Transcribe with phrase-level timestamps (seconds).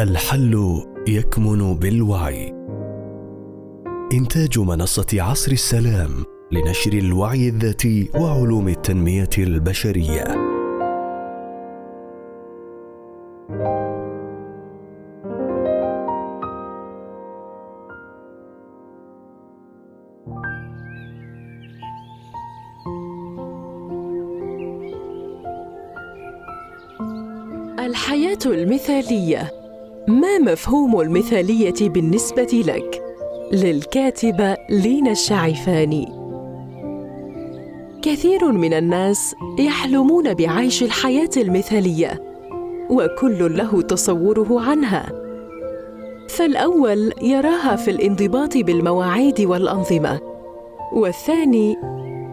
[0.00, 2.54] الحل يكمن بالوعي.
[4.12, 6.10] إنتاج منصة عصر السلام
[6.52, 10.24] لنشر الوعي الذاتي وعلوم التنمية البشرية.
[27.78, 29.59] الحياة المثالية.
[30.10, 33.02] ما مفهوم المثالية بالنسبة لك؟
[33.52, 36.08] للكاتبة لينا الشعفاني
[38.02, 42.22] كثير من الناس يحلمون بعيش الحياة المثالية
[42.90, 45.12] وكل له تصوره عنها.
[46.28, 50.20] فالأول يراها في الانضباط بالمواعيد والأنظمة
[50.92, 51.76] والثاني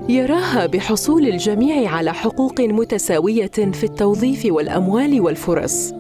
[0.10, 5.94] يراها بحصول الجميع على حقوق متساوية في التوظيف والأموال والفرص.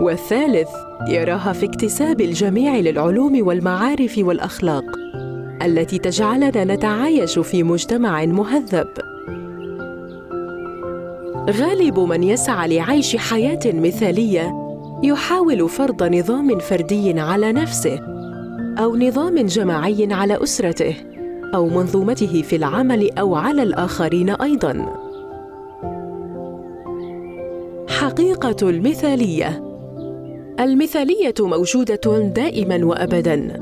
[0.00, 0.68] والثالث
[1.08, 4.84] يراها في اكتساب الجميع للعلوم والمعارف والأخلاق
[5.62, 8.88] التي تجعلنا نتعايش في مجتمع مهذب.
[11.50, 14.52] غالب من يسعى لعيش حياة مثالية
[15.02, 18.00] يحاول فرض نظام فردي على نفسه
[18.78, 20.94] أو نظام جماعي على أسرته
[21.54, 24.94] أو منظومته في العمل أو على الآخرين أيضا.
[27.88, 29.69] حقيقة المثالية
[30.60, 33.60] المثالية موجودة دائما وابدا.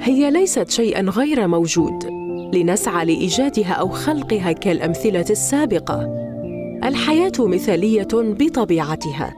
[0.00, 2.06] هي ليست شيئا غير موجود.
[2.54, 6.08] لنسعى لإيجادها أو خلقها كالأمثلة السابقة.
[6.84, 9.34] الحياة مثالية بطبيعتها.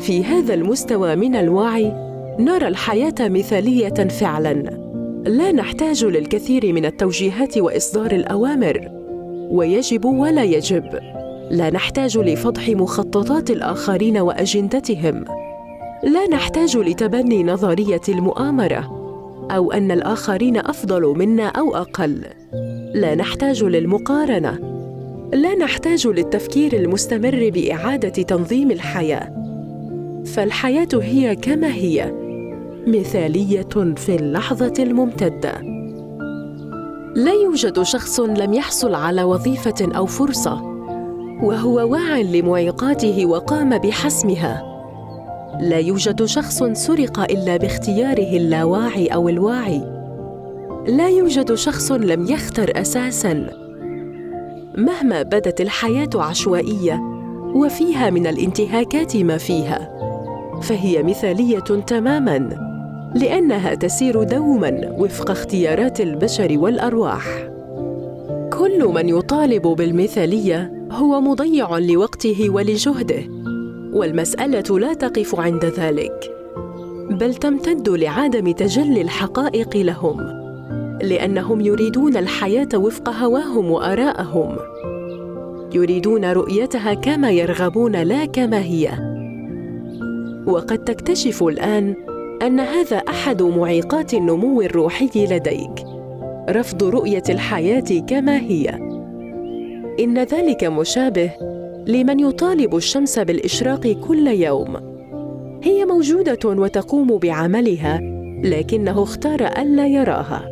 [0.00, 1.92] في هذا المستوى من الوعي
[2.38, 4.52] نرى الحياة مثالية فعلا.
[5.26, 8.88] لا نحتاج للكثير من التوجيهات وإصدار الأوامر.
[9.50, 10.84] ويجب ولا يجب.
[11.50, 15.41] لا نحتاج لفضح مخططات الآخرين وأجندتهم.
[16.02, 19.02] لا نحتاج لتبني نظرية المؤامرة
[19.50, 22.24] أو أن الآخرين أفضل منا أو أقل.
[22.94, 24.58] لا نحتاج للمقارنة.
[25.32, 29.32] لا نحتاج للتفكير المستمر بإعادة تنظيم الحياة.
[30.26, 32.12] فالحياة هي كما هي
[32.86, 35.52] مثالية في اللحظة الممتدة.
[37.16, 40.62] لا يوجد شخص لم يحصل على وظيفة أو فرصة
[41.42, 44.71] وهو واع لمعيقاته وقام بحسمها.
[45.60, 49.80] لا يوجد شخص سرق إلا باختياره اللاواعي أو الواعي.
[50.88, 53.50] لا يوجد شخص لم يختر أساسا.
[54.78, 57.00] مهما بدت الحياة عشوائية
[57.54, 59.92] وفيها من الانتهاكات ما فيها.
[60.62, 62.48] فهي مثالية تماما
[63.14, 67.24] لأنها تسير دوما وفق اختيارات البشر والأرواح.
[68.52, 73.22] كل من يطالب بالمثالية هو مضيع لوقته ولجهده.
[73.92, 76.34] والمسألة لا تقف عند ذلك.
[77.10, 80.42] بل تمتد لعدم تجلي الحقائق لهم
[81.02, 84.56] لأنهم يريدون الحياة وفق هواهم وآراءهم.
[85.74, 88.90] يريدون رؤيتها كما يرغبون لا كما هي.
[90.46, 91.94] وقد تكتشف الآن
[92.42, 95.84] أن هذا أحد معيقات النمو الروحي لديك
[96.50, 98.68] رفض رؤية الحياة كما هي.
[100.00, 101.30] إن ذلك مشابه
[101.86, 104.76] لمن يطالب الشمس بالإشراق كل يوم.
[105.62, 108.00] هي موجودة وتقوم بعملها
[108.44, 110.48] لكنه اختار ألا يراها.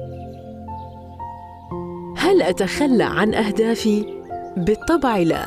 [2.16, 4.04] هل أتخلى عن أهدافي؟
[4.56, 5.46] بالطبع لا.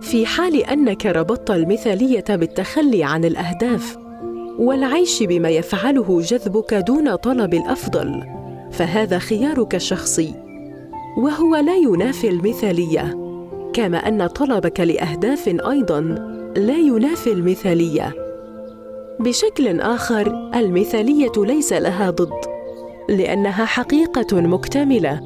[0.00, 3.98] في حال أنك ربطت المثالية بالتخلي عن الأهداف
[4.58, 8.22] والعيش بما يفعله جذبك دون طلب الأفضل
[8.70, 10.34] فهذا خيارك الشخصي
[11.18, 13.29] وهو لا ينافي المثالية.
[13.72, 16.00] كما أن طلبك لأهداف أيضا
[16.56, 18.14] لا ينافي المثالية.
[19.20, 22.32] بشكل آخر المثالية ليس لها ضد
[23.08, 25.20] لأنها حقيقة مكتملة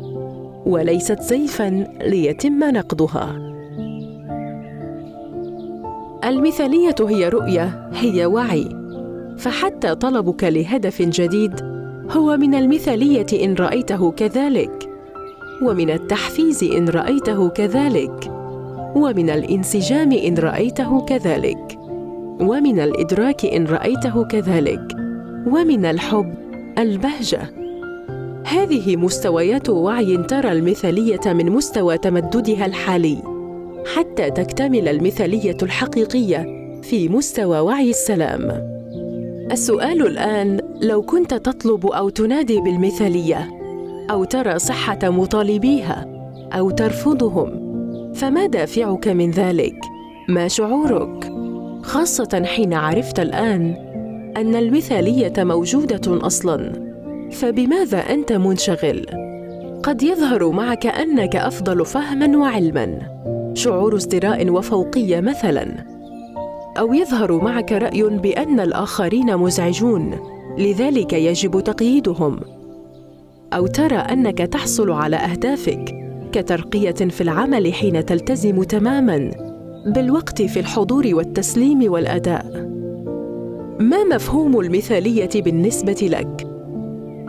[0.67, 3.55] وليست زيفا ليتم نقضها.
[6.25, 8.69] المثالية هي رؤية هي وعي
[9.39, 11.61] فحتى طلبك لهدف جديد
[12.11, 14.91] هو من المثالية إن رأيته كذلك
[15.63, 18.34] ومن التحفيز إن رأيته كذلك.
[18.95, 21.79] ومن الانسجام إن رأيته كذلك.
[22.41, 24.97] ومن الإدراك إن رأيته كذلك.
[25.47, 26.35] ومن الحب
[26.79, 27.41] البهجة.
[28.47, 33.19] هذه مستويات وعي ترى المثالية من مستوى تمددها الحالي.
[33.95, 36.47] حتى تكتمل المثالية الحقيقية
[36.83, 38.75] في مستوى وعي السلام.
[39.53, 43.51] السؤال الآن لو كنت تطلب أو تنادي بالمثالية
[44.11, 46.07] أو ترى صحة مطالبيها
[46.53, 47.64] أو ترفضهم
[48.15, 49.77] فما دافعك من ذلك؟
[50.29, 51.33] ما شعورك؟
[51.83, 53.75] خاصة حين عرفت الآن
[54.37, 56.73] أن المثالية موجودة أصلا.
[57.33, 59.07] فبماذا أنت منشغل؟
[59.83, 62.99] قد يظهر معك أنك أفضل فهما وعلما.
[63.55, 65.87] شعور ازدراء وفوقية مثلا.
[66.79, 70.19] أو يظهر معك رأي بأن الآخرين مزعجون
[70.59, 72.41] لذلك يجب تقييدهم.
[73.53, 76.04] أو ترى أنك تحصل على أهدافك.
[76.35, 79.31] كترقيه في العمل حين تلتزم تماما
[79.87, 82.47] بالوقت في الحضور والتسليم والأداء.
[83.81, 86.47] ما مفهوم المثالية بالنسبة لك؟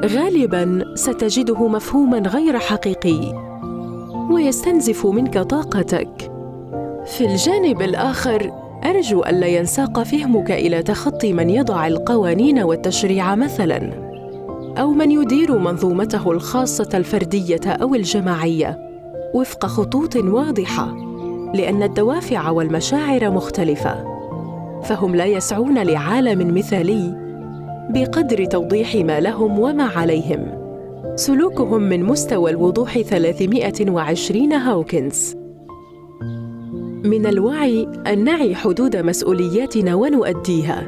[0.05, 3.33] غالبا ستجده مفهوما غير حقيقي
[4.31, 6.31] ويستنزف منك طاقتك.
[7.05, 8.51] في الجانب الآخر
[8.85, 13.91] أرجو الا ينساق فهمك إلى تخطي من يضع القوانين والتشريع مثلا
[14.77, 18.84] أو من يدير منظومته الخاصة الفردية أو الجماعية.
[19.35, 20.95] وفق خطوط واضحة
[21.53, 24.15] لأن الدوافع والمشاعر مختلفة.
[24.83, 27.15] فهم لا يسعون لعالم مثالي
[27.89, 30.65] بقدر توضيح ما لهم وما عليهم.
[31.15, 35.35] سلوكهم من مستوى الوضوح 320 هاوكنز.
[37.03, 40.87] من الوعي أن نعي حدود مسؤولياتنا ونؤديها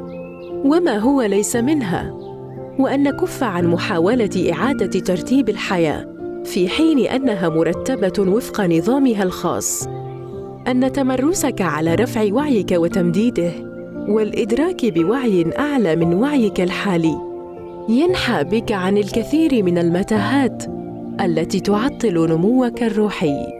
[0.65, 2.17] وما هو ليس منها
[2.79, 6.16] وأن نكف عن محاولة إعادة ترتيب الحياة.
[6.47, 9.87] في حين أنها مرتبة وفق نظامها الخاص
[10.67, 13.51] أن تمرسك على رفع وعيك وتمديده
[14.07, 17.17] والإدراك بوعي أعلى من وعيك الحالي.
[17.89, 20.63] ينحى بك عن الكثير من المتاهات
[21.21, 23.56] التي تعطل نموك الروحي.